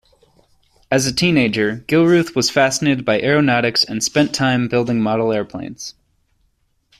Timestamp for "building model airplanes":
4.67-5.93